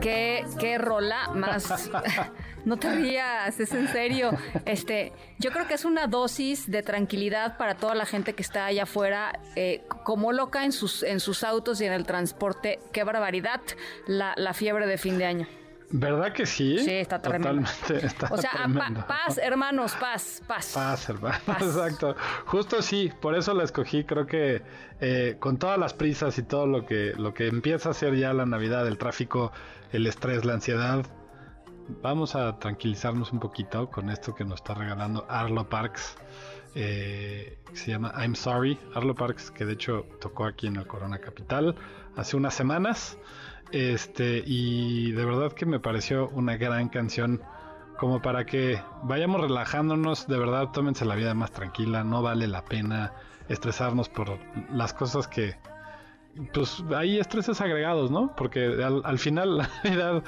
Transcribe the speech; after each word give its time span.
Qué, 0.00 0.78
rola 0.78 1.28
más. 1.34 1.90
no 2.64 2.76
te 2.76 2.90
rías, 2.94 3.58
es 3.58 3.72
en 3.72 3.88
serio. 3.88 4.30
Este, 4.64 5.12
yo 5.38 5.50
creo 5.50 5.66
que 5.66 5.74
es 5.74 5.84
una 5.84 6.06
dosis 6.06 6.70
de 6.70 6.82
tranquilidad 6.82 7.56
para 7.56 7.76
toda 7.76 7.94
la 7.94 8.06
gente 8.06 8.34
que 8.34 8.42
está 8.42 8.66
allá 8.66 8.82
afuera, 8.82 9.38
eh, 9.56 9.84
como 10.04 10.32
loca 10.32 10.64
en 10.64 10.72
sus, 10.72 11.02
en 11.02 11.20
sus 11.20 11.44
autos 11.44 11.80
y 11.80 11.86
en 11.86 11.92
el 11.92 12.04
transporte. 12.04 12.80
Qué 12.92 13.04
barbaridad 13.04 13.60
la, 14.06 14.34
la 14.36 14.54
fiebre 14.54 14.86
de 14.86 14.98
fin 14.98 15.18
de 15.18 15.26
año. 15.26 15.59
¿Verdad 15.92 16.32
que 16.32 16.46
sí? 16.46 16.78
Sí, 16.78 16.92
está 16.92 17.20
tremendo. 17.20 17.62
o 18.30 18.36
sea, 18.36 18.52
paz, 19.08 19.38
hermanos, 19.38 19.96
paz, 19.98 20.40
paz. 20.46 20.72
Paz, 20.72 21.08
hermanos, 21.08 21.40
exacto. 21.48 22.14
Justo 22.46 22.80
sí, 22.80 23.10
por 23.20 23.34
eso 23.34 23.54
la 23.54 23.64
escogí. 23.64 24.04
Creo 24.04 24.24
que 24.26 24.62
eh, 25.00 25.36
con 25.40 25.58
todas 25.58 25.78
las 25.78 25.92
prisas 25.92 26.38
y 26.38 26.44
todo 26.44 26.66
lo 26.66 26.86
que, 26.86 27.12
lo 27.16 27.34
que 27.34 27.48
empieza 27.48 27.90
a 27.90 27.94
ser 27.94 28.14
ya 28.14 28.32
la 28.32 28.46
Navidad, 28.46 28.86
el 28.86 28.98
tráfico, 28.98 29.50
el 29.92 30.06
estrés, 30.06 30.44
la 30.44 30.54
ansiedad, 30.54 31.04
vamos 32.02 32.36
a 32.36 32.58
tranquilizarnos 32.58 33.32
un 33.32 33.40
poquito 33.40 33.90
con 33.90 34.10
esto 34.10 34.34
que 34.34 34.44
nos 34.44 34.60
está 34.60 34.74
regalando 34.74 35.26
Arlo 35.28 35.68
Parks. 35.68 36.16
Eh, 36.74 37.58
se 37.72 37.90
llama 37.90 38.12
I'm 38.16 38.34
Sorry, 38.34 38.78
Arlo 38.94 39.14
Parks, 39.14 39.50
que 39.50 39.64
de 39.64 39.72
hecho 39.74 40.06
tocó 40.20 40.44
aquí 40.44 40.66
en 40.66 40.76
el 40.76 40.86
Corona 40.86 41.18
Capital 41.18 41.74
hace 42.16 42.36
unas 42.36 42.54
semanas. 42.54 43.18
Este, 43.72 44.42
y 44.44 45.12
de 45.12 45.24
verdad 45.24 45.52
que 45.52 45.66
me 45.66 45.78
pareció 45.78 46.28
una 46.30 46.56
gran 46.56 46.88
canción 46.88 47.40
como 47.98 48.22
para 48.22 48.46
que 48.46 48.82
vayamos 49.02 49.42
relajándonos, 49.42 50.26
de 50.26 50.38
verdad 50.38 50.70
tómense 50.72 51.04
la 51.04 51.14
vida 51.14 51.34
más 51.34 51.52
tranquila, 51.52 52.02
no 52.02 52.22
vale 52.22 52.48
la 52.48 52.64
pena 52.64 53.12
estresarnos 53.48 54.08
por 54.08 54.38
las 54.72 54.94
cosas 54.94 55.28
que, 55.28 55.56
pues 56.52 56.82
hay 56.94 57.18
estreses 57.18 57.60
agregados, 57.60 58.10
¿no? 58.10 58.34
Porque 58.36 58.82
al, 59.04 59.18
final 59.18 59.58
la 59.58 59.70
vida 59.82 60.22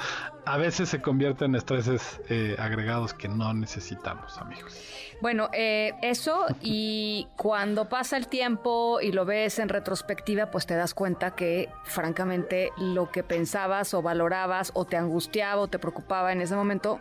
a 0.44 0.56
veces 0.56 0.88
se 0.88 1.00
convierte 1.00 1.44
en 1.44 1.54
estreses 1.54 2.20
eh, 2.28 2.56
agregados 2.58 3.14
que 3.14 3.28
no 3.28 3.52
necesitamos, 3.54 4.38
amigos. 4.38 4.76
Bueno, 5.20 5.48
eh, 5.52 5.92
eso 6.02 6.46
y 6.60 7.28
cuando 7.36 7.88
pasa 7.88 8.16
el 8.16 8.26
tiempo 8.26 9.00
y 9.00 9.12
lo 9.12 9.24
ves 9.24 9.58
en 9.58 9.68
retrospectiva, 9.68 10.50
pues 10.50 10.66
te 10.66 10.74
das 10.74 10.94
cuenta 10.94 11.34
que 11.34 11.70
francamente 11.84 12.70
lo 12.76 13.10
que 13.10 13.22
pensabas 13.22 13.94
o 13.94 14.02
valorabas 14.02 14.72
o 14.74 14.84
te 14.84 14.96
angustiaba 14.96 15.62
o 15.62 15.68
te 15.68 15.78
preocupaba 15.78 16.32
en 16.32 16.40
ese 16.40 16.56
momento, 16.56 16.98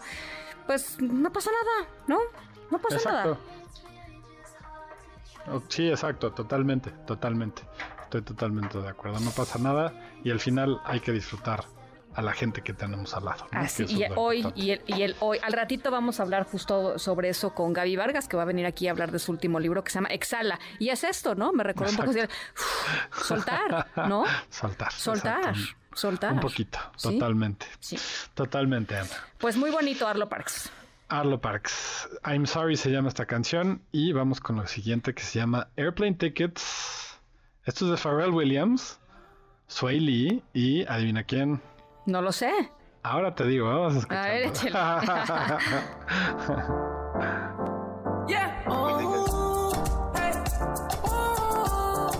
pues 0.67 1.01
no 1.01 1.31
pasa 1.33 1.49
nada, 1.51 1.89
¿no? 2.07 2.19
No 2.69 2.79
pasa 2.79 3.11
nada. 3.11 3.37
Oh, 5.47 5.61
sí, 5.67 5.89
exacto, 5.89 6.31
totalmente, 6.31 6.91
totalmente. 7.05 7.63
Estoy 8.11 8.23
totalmente 8.23 8.77
de 8.77 8.89
acuerdo. 8.89 9.21
No 9.21 9.31
pasa 9.31 9.57
nada 9.57 9.93
y 10.21 10.31
al 10.31 10.41
final 10.41 10.81
hay 10.83 10.99
que 10.99 11.13
disfrutar 11.13 11.63
a 12.13 12.21
la 12.21 12.33
gente 12.33 12.61
que 12.61 12.73
tenemos 12.73 13.13
al 13.13 13.23
lado. 13.23 13.47
Así, 13.51 13.85
y 13.85 14.03
hoy, 14.17 14.45
y 14.53 14.71
el, 14.71 14.81
y 14.85 15.03
el, 15.03 15.15
hoy, 15.21 15.37
al 15.41 15.53
ratito 15.53 15.91
vamos 15.91 16.19
a 16.19 16.23
hablar 16.23 16.43
justo 16.43 16.99
sobre 16.99 17.29
eso 17.29 17.55
con 17.55 17.71
Gaby 17.71 17.95
Vargas, 17.95 18.27
que 18.27 18.35
va 18.35 18.43
a 18.43 18.45
venir 18.45 18.65
aquí 18.65 18.89
a 18.89 18.91
hablar 18.91 19.13
de 19.13 19.19
su 19.19 19.31
último 19.31 19.61
libro 19.61 19.81
que 19.85 19.91
se 19.91 19.99
llama 19.99 20.09
Exhala. 20.09 20.59
Y 20.77 20.89
es 20.89 21.05
esto, 21.05 21.35
¿no? 21.35 21.53
Me 21.53 21.63
recuerda 21.63 21.91
un 21.91 21.97
poco 21.99 22.11
de 22.11 22.27
soltar, 23.13 23.87
¿no? 24.09 24.25
Soltar. 24.49 24.91
Soltar. 24.91 25.55
Soltar. 25.93 26.33
Un 26.33 26.41
poquito, 26.41 26.79
totalmente. 27.01 27.65
Sí. 27.79 27.97
Totalmente, 28.33 28.97
Ana. 28.97 29.07
Pues 29.37 29.55
muy 29.55 29.71
bonito, 29.71 30.05
Arlo 30.05 30.27
Parks. 30.27 30.69
Arlo 31.07 31.39
Parks. 31.39 32.09
I'm 32.25 32.45
Sorry 32.45 32.75
se 32.75 32.91
llama 32.91 33.07
esta 33.07 33.25
canción. 33.25 33.81
Y 33.93 34.11
vamos 34.11 34.41
con 34.41 34.57
lo 34.57 34.67
siguiente 34.67 35.13
que 35.13 35.23
se 35.23 35.39
llama 35.39 35.69
Airplane 35.77 36.15
Tickets. 36.15 37.10
Esto 37.71 37.85
es 37.85 37.91
de 37.91 37.97
Pharrell 37.97 38.31
Williams, 38.31 38.99
Sway 39.67 40.01
Lee 40.01 40.43
y 40.51 40.85
adivina 40.87 41.23
quién. 41.23 41.61
No 42.05 42.21
lo 42.21 42.33
sé. 42.33 42.51
Ahora 43.01 43.33
te 43.33 43.45
digo, 43.45 43.69
vamos 43.69 43.95
a 43.95 43.99
escuchar. 43.99 44.17
A 44.17 44.27
ver, 44.27 44.47
échale. 44.47 44.71
yeah. 48.27 48.61
Oh, 48.67 49.71
oh, 51.05 51.05
oh. 51.05 52.11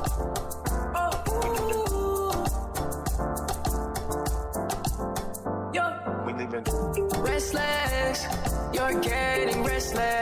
Restless, 7.26 8.26
you're 8.72 8.94
getting 9.02 9.66
restless. 9.66 10.21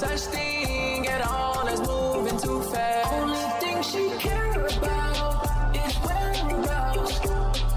Such 0.00 0.20
thing 0.32 1.06
at 1.08 1.20
all 1.28 1.68
as 1.68 1.78
moving 1.86 2.38
too 2.40 2.62
fast. 2.72 3.12
Only 3.12 3.46
thing 3.60 3.82
she 3.82 4.08
care 4.18 4.66
about 4.66 5.76
is 5.76 5.94
whereabouts. 6.06 7.20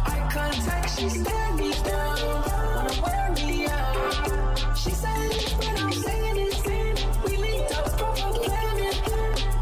Eye 0.05 0.29
contact, 0.31 0.89
she 0.97 1.09
stared 1.09 1.55
me 1.57 1.73
down. 1.83 2.19
Wanna 2.47 3.01
wear 3.03 3.29
me 3.35 3.65
out. 3.65 4.77
She 4.77 4.91
said 4.91 5.31
when 5.59 5.77
I'm 5.77 5.91
saying 5.91 6.37
it, 6.47 7.05
we 7.25 7.35
linked 7.35 7.71
up 7.77 7.89
from 7.99 8.15
a 8.27 8.31
planet. 8.45 8.95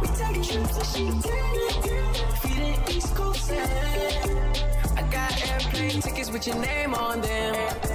We 0.02 0.08
take 0.20 0.44
trips 0.48 0.78
and 0.78 0.88
she 0.94 1.06
did 1.28 1.56
it. 1.68 2.16
Feeding 2.42 2.96
East 2.96 3.16
Coast 3.16 3.44
sand. 3.48 4.64
I 4.98 5.02
got 5.10 5.32
airplane 5.50 6.00
tickets 6.00 6.30
with 6.30 6.46
your 6.46 6.58
name 6.58 6.94
on 6.94 7.22
them. 7.22 7.91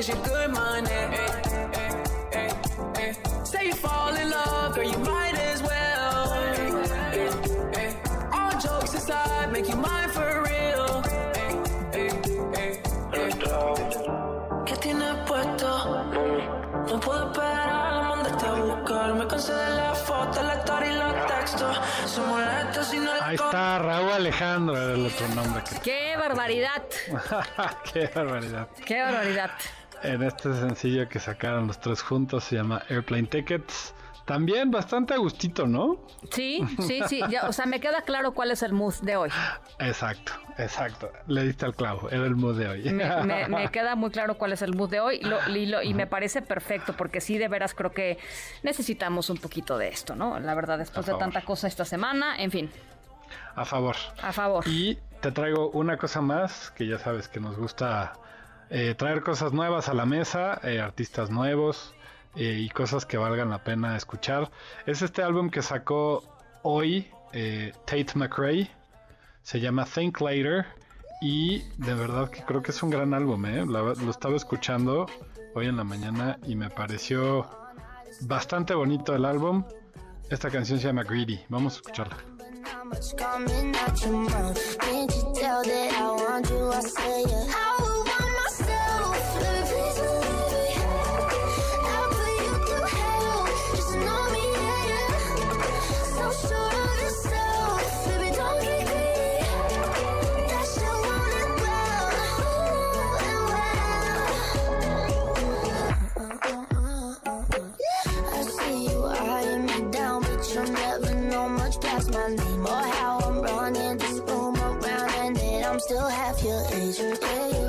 Cause 0.00 0.08
you're 0.08 0.24
good 0.24 0.50
money. 0.50 0.88
Say 3.44 3.66
you 3.66 3.74
fall 3.74 4.14
in 4.14 4.30
love, 4.30 4.74
girl, 4.74 4.84
you 4.84 4.98
might 4.98 5.38
as 5.52 5.62
well. 5.62 6.20
All 8.32 8.52
jokes 8.58 8.94
aside, 8.94 9.52
make 9.52 9.68
you 9.68 9.76
mine 9.76 10.08
for 10.08 10.28
real. 10.48 11.02
¿Qué 14.64 14.76
tienes 14.76 15.16
puesto? 15.28 15.68
No 16.88 17.00
puedo 17.00 17.26
esperar 17.26 17.68
a 17.68 18.02
mandarte 18.08 18.46
a 18.46 18.52
buscar. 18.54 19.14
Me 19.14 19.26
cansé 19.26 19.52
de 19.52 19.70
la 19.82 19.94
foto, 19.94 20.42
la 20.42 20.54
historia 20.60 20.92
y 20.92 20.98
los 20.98 21.26
textos. 21.26 21.76
Se 22.06 22.20
molesta 22.22 22.84
si 22.84 22.98
no 22.98 23.10
Ahí 23.20 23.34
está 23.34 23.78
Raúl 23.80 24.12
Alejandro, 24.12 24.76
era 24.76 24.94
el 24.94 25.06
otro 25.06 25.28
nombre. 25.28 25.62
Que... 25.64 25.80
¡Qué 25.80 26.16
barbaridad! 26.16 26.84
¡Qué 27.92 28.10
barbaridad! 28.14 28.68
¡Qué 28.86 29.02
barbaridad! 29.02 29.50
En 30.02 30.22
este 30.22 30.52
sencillo 30.54 31.08
que 31.08 31.18
sacaron 31.18 31.66
los 31.66 31.78
tres 31.80 32.02
juntos 32.02 32.44
se 32.44 32.56
llama 32.56 32.82
Airplane 32.88 33.24
Tickets. 33.28 33.94
También 34.24 34.70
bastante 34.70 35.12
a 35.12 35.16
gustito, 35.16 35.66
¿no? 35.66 36.06
Sí, 36.30 36.64
sí, 36.86 37.00
sí. 37.08 37.20
ya, 37.30 37.48
o 37.48 37.52
sea, 37.52 37.66
me 37.66 37.80
queda 37.80 38.02
claro 38.02 38.32
cuál 38.32 38.52
es 38.52 38.62
el 38.62 38.72
mood 38.72 38.94
de 39.02 39.16
hoy. 39.16 39.30
Exacto, 39.80 40.32
exacto. 40.56 41.10
Le 41.26 41.42
diste 41.42 41.64
al 41.66 41.74
clavo, 41.74 42.08
era 42.10 42.26
el 42.26 42.36
mood 42.36 42.56
de 42.56 42.68
hoy. 42.68 42.82
Me, 42.92 43.22
me- 43.24 43.48
me 43.48 43.68
queda 43.72 43.96
muy 43.96 44.10
claro 44.10 44.38
cuál 44.38 44.52
es 44.52 44.62
el 44.62 44.72
mood 44.74 44.88
de 44.88 45.00
hoy 45.00 45.20
lo- 45.20 45.40
y, 45.56 45.66
lo- 45.66 45.82
y 45.82 45.94
me 45.94 46.06
parece 46.06 46.42
perfecto 46.42 46.92
porque 46.96 47.20
sí, 47.20 47.38
de 47.38 47.48
veras 47.48 47.74
creo 47.74 47.90
que 47.90 48.18
necesitamos 48.62 49.30
un 49.30 49.38
poquito 49.38 49.78
de 49.78 49.88
esto, 49.88 50.14
¿no? 50.14 50.38
La 50.38 50.54
verdad, 50.54 50.78
después 50.78 51.06
de 51.06 51.14
tanta 51.14 51.42
cosa 51.42 51.66
esta 51.66 51.84
semana, 51.84 52.36
en 52.40 52.52
fin, 52.52 52.70
A 53.56 53.64
favor. 53.64 53.96
a 54.22 54.32
favor. 54.32 54.62
Y 54.68 54.96
te 55.20 55.32
traigo 55.32 55.70
una 55.70 55.96
cosa 55.96 56.20
más, 56.20 56.70
que 56.70 56.86
ya 56.86 56.98
sabes 57.00 57.26
que 57.26 57.40
nos 57.40 57.56
gusta 57.56 58.12
eh, 58.70 58.94
traer 58.94 59.22
cosas 59.22 59.52
nuevas 59.52 59.88
a 59.88 59.94
la 59.94 60.06
mesa, 60.06 60.60
eh, 60.62 60.80
artistas 60.80 61.28
nuevos 61.28 61.92
eh, 62.36 62.58
y 62.60 62.68
cosas 62.68 63.04
que 63.04 63.18
valgan 63.18 63.50
la 63.50 63.64
pena 63.64 63.96
escuchar. 63.96 64.50
Es 64.86 65.02
este 65.02 65.24
álbum 65.24 65.50
que 65.50 65.60
sacó 65.60 66.22
hoy 66.62 67.10
Tate 67.84 68.12
McRae, 68.14 68.70
se 69.42 69.60
llama 69.60 69.84
Think 69.84 70.20
Later. 70.20 70.66
Y 71.22 71.62
de 71.76 71.94
verdad 71.94 72.30
que 72.30 72.42
creo 72.44 72.62
que 72.62 72.70
es 72.70 72.82
un 72.82 72.88
gran 72.88 73.12
álbum, 73.12 73.44
lo 73.44 74.10
estaba 74.10 74.36
escuchando 74.36 75.04
hoy 75.54 75.66
en 75.66 75.76
la 75.76 75.84
mañana 75.84 76.38
y 76.46 76.56
me 76.56 76.70
pareció 76.70 77.46
bastante 78.22 78.72
bonito 78.72 79.14
el 79.14 79.26
álbum. 79.26 79.64
Esta 80.30 80.48
canción 80.48 80.78
se 80.78 80.86
llama 80.86 81.02
Greedy, 81.02 81.44
vamos 81.50 81.74
a 81.74 81.76
escucharla. 81.76 82.16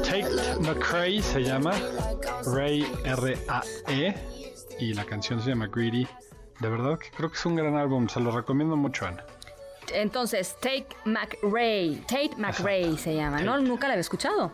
Tate 0.04 0.60
McRae 0.60 1.24
se 1.24 1.42
llama 1.44 1.72
Ray 2.46 2.86
R-A-E 3.04 4.14
y 4.80 4.94
la 4.94 5.06
canción 5.06 5.42
se 5.42 5.50
llama 5.50 5.66
Greedy. 5.66 6.08
De 6.60 6.70
verdad 6.70 7.00
que 7.00 7.10
creo 7.10 7.32
que 7.32 7.38
es 7.38 7.46
un 7.48 7.56
gran 7.56 7.76
álbum, 7.78 8.08
se 8.08 8.20
lo 8.20 8.30
recomiendo 8.30 8.76
mucho, 8.76 9.08
Ana. 9.08 9.26
Entonces, 9.92 10.56
Tate 10.62 10.86
McRae, 11.06 11.96
Tate 12.08 12.36
McRae 12.38 12.96
se 13.00 13.16
llama, 13.16 13.42
¿no? 13.42 13.58
Nunca 13.60 13.88
la 13.88 13.94
había 13.96 14.02
escuchado. 14.02 14.52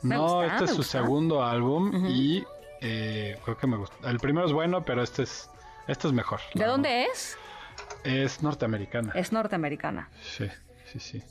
Me 0.00 0.14
No, 0.14 0.36
gusta, 0.36 0.46
este 0.46 0.64
es 0.64 0.70
su 0.70 0.76
gusta. 0.78 0.98
segundo 1.02 1.44
álbum 1.44 2.06
y 2.08 2.42
eh, 2.80 3.38
creo 3.44 3.58
que 3.58 3.66
me 3.66 3.76
gusta. 3.76 4.08
El 4.08 4.20
primero 4.20 4.46
es 4.46 4.54
bueno, 4.54 4.82
pero 4.86 5.02
este 5.02 5.24
es 5.24 5.50
este 5.86 6.06
es 6.08 6.14
mejor. 6.14 6.40
¿De 6.54 6.64
dónde 6.64 7.04
es? 7.04 7.36
Es 8.04 8.42
norteamericana. 8.42 9.12
Es 9.14 9.32
norteamericana. 9.32 10.08
Sí, 10.22 10.48
sí, 10.90 10.98
sí. 10.98 11.22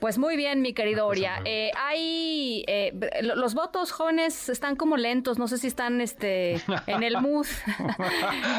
Pues 0.00 0.18
muy 0.18 0.36
bien, 0.36 0.60
mi 0.62 0.72
querido 0.74 1.04
cosa 1.04 1.10
Oria. 1.10 1.40
Eh, 1.44 1.70
hay 1.76 2.64
eh, 2.68 2.92
lo- 3.22 3.34
los 3.36 3.54
votos 3.54 3.92
jóvenes 3.92 4.48
están 4.48 4.76
como 4.76 4.96
lentos, 4.96 5.38
no 5.38 5.48
sé 5.48 5.56
si 5.58 5.66
están 5.68 6.00
este 6.00 6.60
en 6.86 7.02
el 7.02 7.18
mood, 7.20 7.46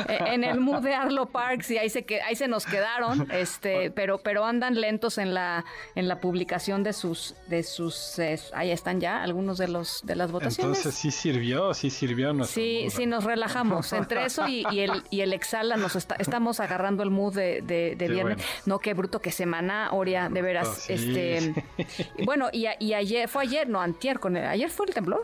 en 0.10 0.44
el 0.44 0.60
mood 0.60 0.82
de 0.82 0.94
Arlo 0.96 1.28
Parks 1.28 1.72
y 1.72 1.78
ahí 1.78 1.90
se 1.90 2.06
que 2.06 2.22
ahí 2.22 2.36
se 2.36 2.48
nos 2.48 2.66
quedaron, 2.66 3.28
este, 3.32 3.92
pero 3.92 4.18
pero 4.20 4.46
andan 4.46 4.80
lentos 4.80 5.18
en 5.18 5.34
la 5.34 5.66
en 5.96 6.08
la 6.08 6.20
publicación 6.20 6.84
de 6.84 6.94
sus 6.94 7.36
de 7.48 7.64
sus 7.64 8.18
eh, 8.20 8.40
ahí 8.54 8.72
están 8.72 9.00
ya 9.00 9.22
algunos 9.24 9.58
de 9.58 9.68
los 9.68 10.02
de 10.06 10.16
las 10.16 10.32
votaciones. 10.32 10.78
Entonces 10.80 10.96
sí 11.00 11.12
sirvió, 11.12 11.74
sí 11.74 11.90
sirvió 11.90 12.34
Sí, 12.46 12.88
sí, 12.90 13.06
nos 13.06 13.24
relajamos. 13.24 13.94
Entre 13.94 14.26
eso 14.26 14.48
y, 14.48 14.66
y 14.72 14.82
el, 14.82 15.04
y 15.10 15.22
el 15.22 15.34
exhala, 15.34 15.78
nos 15.78 15.96
está- 15.96 16.16
estamos 16.20 16.60
agarrando 16.60 17.04
el 17.04 17.10
mood 17.10 17.34
de, 17.36 17.62
de- 17.62 17.96
de 17.96 18.08
viernes. 18.08 18.38
bueno. 18.38 18.52
No, 18.66 18.80
qué 18.80 18.94
bruto, 18.94 19.20
qué 19.22 19.32
semana, 19.32 19.90
Oria, 19.92 20.30
de 20.30 20.42
veras. 20.42 20.68
Oh, 20.68 20.74
sí. 20.76 20.94
este 20.94 21.37
Bueno, 22.26 22.50
y, 22.52 22.66
a- 22.66 22.76
y 22.80 22.94
ayer, 22.94 23.28
fue 23.28 23.44
ayer, 23.44 23.68
no, 23.70 23.80
antier, 23.82 24.20
con 24.20 24.36
el, 24.38 24.46
ayer 24.46 24.70
fue 24.70 24.86
el 24.88 24.94
temblor. 24.94 25.24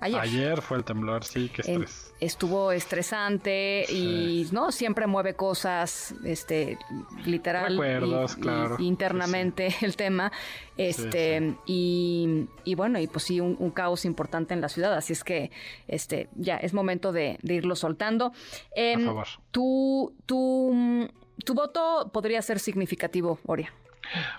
Ayer. 0.00 0.20
Ayer 0.20 0.60
fue 0.60 0.76
el 0.76 0.84
temblor, 0.84 1.24
sí, 1.24 1.48
qué 1.54 1.62
estrés. 1.62 2.12
estuvo 2.20 2.72
estresante 2.72 3.86
y 3.88 4.46
no 4.52 4.70
siempre 4.70 5.06
mueve 5.06 5.34
cosas 5.34 6.14
este 6.24 6.76
literal 7.24 7.72
y- 7.72 7.76
Recuerdos, 7.76 8.36
y- 8.36 8.40
claro. 8.40 8.76
y 8.78 8.86
internamente 8.86 9.68
el 9.80 9.96
tema 9.96 10.30
este 10.76 11.56
Y, 11.64 12.48
y 12.64 12.74
bueno 12.74 12.98
y 12.98 13.06
pues 13.06 13.24
sí 13.24 13.40
un, 13.40 13.56
un 13.58 13.70
caos 13.70 14.04
importante 14.04 14.52
en 14.52 14.60
la 14.60 14.68
ciudad 14.68 14.92
así 14.92 15.14
es 15.14 15.24
que 15.24 15.50
este 15.88 16.28
ya 16.34 16.56
es 16.56 16.74
momento 16.74 17.12
de, 17.12 17.38
de 17.42 17.54
irlo 17.54 17.74
soltando 17.76 18.32
Em, 18.74 19.02
A 19.04 19.06
favor. 19.06 19.26
tu 19.52 20.12
tu 20.26 20.70
mm, 20.74 21.04
tu 21.46 21.54
voto 21.54 22.10
podría 22.12 22.42
ser 22.42 22.58
significativo 22.58 23.38
Oria 23.46 23.72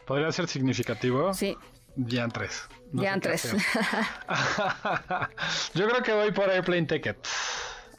¿Podría 0.06 0.31
ser 0.31 0.47
significativo? 0.47 1.33
sí 1.33 1.57
Ya 1.95 2.23
en 2.23 2.31
tres. 2.31 2.67
No 2.91 3.03
ya 3.03 3.09
sé 3.09 3.15
en 3.15 3.21
qué 3.21 3.27
tres 3.29 3.45
hacer. 3.45 3.62
Yo 5.73 5.88
creo 5.89 6.03
que 6.03 6.13
voy 6.13 6.31
por 6.31 6.50
Airplane 6.50 6.85
Ticket. 6.85 7.17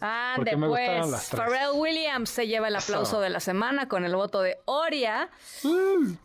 Las 0.00 1.28
tres. 1.28 1.40
Pharrell 1.40 1.70
Williams 1.74 2.30
se 2.30 2.46
lleva 2.46 2.68
el 2.68 2.76
aplauso 2.76 3.16
Eso. 3.16 3.20
de 3.20 3.30
la 3.30 3.40
semana 3.40 3.88
con 3.88 4.04
el 4.04 4.14
voto 4.14 4.42
de 4.42 4.58
Oria. 4.66 5.30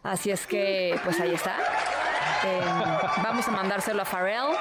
Así 0.03 0.31
es 0.31 0.45
que, 0.45 0.99
pues 1.03 1.19
ahí 1.19 1.33
está. 1.33 1.55
Eh, 2.43 2.61
vamos 3.23 3.47
a 3.47 3.51
mandárselo 3.51 4.01
a 4.01 4.05
Pharrell, 4.05 4.55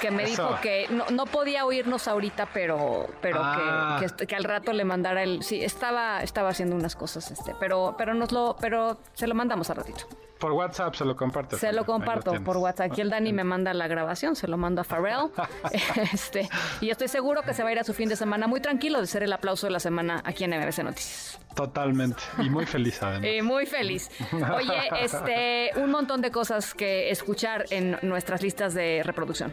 que 0.00 0.10
me 0.10 0.24
Eso. 0.24 0.42
dijo 0.48 0.60
que 0.60 0.86
no, 0.90 1.04
no 1.10 1.26
podía 1.26 1.64
oírnos 1.64 2.08
ahorita, 2.08 2.48
pero, 2.52 3.06
pero 3.20 3.40
Ah. 3.42 3.98
que, 4.00 4.06
que, 4.16 4.26
que 4.26 4.36
al 4.36 4.44
rato 4.44 4.72
le 4.72 4.84
mandara 4.84 5.22
el. 5.22 5.42
Sí, 5.42 5.62
estaba, 5.62 6.22
estaba 6.22 6.50
haciendo 6.50 6.76
unas 6.76 6.96
cosas, 6.96 7.30
este, 7.30 7.54
pero, 7.60 7.94
pero 7.98 8.14
nos 8.14 8.32
lo, 8.32 8.56
pero 8.60 8.98
se 9.14 9.26
lo 9.26 9.34
mandamos 9.34 9.70
al 9.70 9.76
ratito. 9.76 10.04
Por 10.38 10.52
WhatsApp 10.52 10.94
se 10.94 11.04
lo 11.04 11.16
compartes. 11.16 11.58
Se 11.58 11.72
lo 11.72 11.84
comparto 11.84 12.32
por 12.44 12.56
WhatsApp. 12.58 12.92
Aquí 12.92 13.00
el 13.00 13.10
Dani 13.10 13.32
me 13.32 13.44
manda 13.44 13.74
la 13.74 13.88
grabación, 13.88 14.36
se 14.36 14.46
lo 14.46 14.56
mando 14.56 14.80
a 14.80 14.84
Pharrell. 14.84 15.30
este, 16.12 16.48
y 16.80 16.90
estoy 16.90 17.08
seguro 17.08 17.42
que 17.42 17.54
se 17.54 17.62
va 17.62 17.70
a 17.70 17.72
ir 17.72 17.78
a 17.78 17.84
su 17.84 17.94
fin 17.94 18.08
de 18.08 18.16
semana 18.16 18.46
muy 18.46 18.60
tranquilo 18.60 19.00
de 19.00 19.06
ser 19.06 19.22
el 19.22 19.32
aplauso 19.32 19.66
de 19.66 19.72
la 19.72 19.80
semana 19.80 20.22
aquí 20.24 20.44
en 20.44 20.50
MBC 20.50 20.78
Noticias. 20.84 21.38
Totalmente. 21.54 22.22
Y 22.38 22.50
muy 22.50 22.66
feliz 22.66 23.02
además. 23.02 23.28
Eh, 23.28 23.42
muy 23.42 23.66
feliz. 23.66 24.10
Oye, 24.32 24.78
este, 25.00 25.72
un 25.76 25.90
montón 25.90 26.20
de 26.20 26.30
cosas 26.30 26.72
que 26.72 27.10
escuchar 27.10 27.64
en 27.70 27.98
nuestras 28.02 28.42
listas 28.42 28.74
de 28.74 29.02
reproducción. 29.04 29.52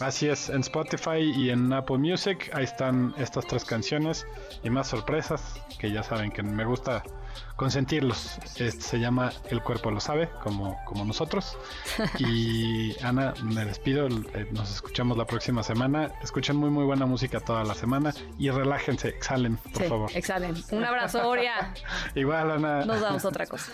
Así 0.00 0.28
es, 0.28 0.48
en 0.48 0.60
Spotify 0.60 1.20
y 1.20 1.50
en 1.50 1.70
Apple 1.72 1.98
Music, 1.98 2.50
ahí 2.54 2.64
están 2.64 3.14
estas 3.18 3.46
tres 3.46 3.64
canciones 3.66 4.26
y 4.62 4.70
más 4.70 4.88
sorpresas 4.88 5.60
que 5.78 5.90
ya 5.90 6.02
saben 6.02 6.30
que 6.30 6.42
me 6.42 6.64
gusta 6.64 7.02
consentirlos. 7.56 8.38
Este 8.56 8.70
se 8.70 8.98
llama 8.98 9.32
El 9.48 9.62
cuerpo 9.62 9.90
lo 9.90 10.00
sabe, 10.00 10.30
como, 10.42 10.82
como 10.84 11.04
nosotros. 11.04 11.56
Y 12.18 12.96
Ana, 13.02 13.34
me 13.42 13.64
despido, 13.64 14.06
eh, 14.06 14.48
nos 14.52 14.72
escuchamos 14.72 15.16
la 15.16 15.24
próxima 15.24 15.62
semana. 15.62 16.12
Escuchen 16.22 16.56
muy 16.56 16.70
muy 16.70 16.84
buena 16.84 17.06
música 17.06 17.40
toda 17.40 17.64
la 17.64 17.74
semana 17.74 18.14
y 18.38 18.50
relájense, 18.50 19.08
exhalen, 19.08 19.56
por 19.56 19.84
favor. 19.84 20.10
Exhalen. 20.14 20.54
Un 20.70 20.84
abrazo, 20.84 21.28
Oria. 21.28 21.74
Igual, 22.14 22.50
Ana. 22.50 22.84
Nos 22.84 23.00
damos 23.00 23.24
otra 23.24 23.46
cosa. 23.46 23.72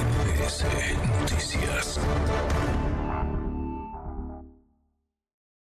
MBS 0.00 0.64
Noticias. 1.20 2.00